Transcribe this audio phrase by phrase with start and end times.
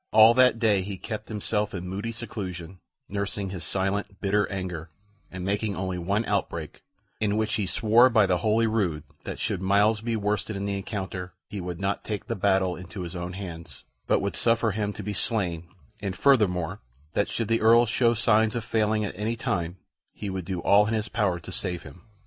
[0.11, 4.89] All that day he kept himself in moody seclusion, nursing his silent, bitter anger,
[5.29, 6.81] and making only one outbreak,
[7.19, 10.75] in which he swore by the Holy Rood that should Myles be worsted in the
[10.75, 14.91] encounter, he would not take the battle into his own hands, but would suffer him
[14.93, 15.67] to be slain,
[15.99, 16.81] and furthermore,
[17.13, 19.77] that should the Earl show signs of failing at any time,
[20.15, 22.01] he would do all in his power to save him.